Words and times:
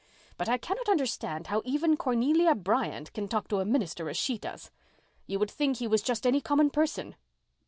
But 0.35 0.49
I 0.49 0.57
cannot 0.57 0.89
understand 0.89 1.45
how 1.45 1.61
even 1.63 1.95
Cornelia 1.95 2.55
Bryant 2.55 3.13
can 3.13 3.27
talk 3.27 3.47
to 3.49 3.59
a 3.59 3.65
minister 3.65 4.09
as 4.09 4.17
she 4.17 4.39
does. 4.39 4.71
You 5.27 5.37
would 5.37 5.51
think 5.51 5.77
he 5.77 5.85
was 5.85 6.01
just 6.01 6.25
any 6.25 6.41
common 6.41 6.71
person." 6.71 7.15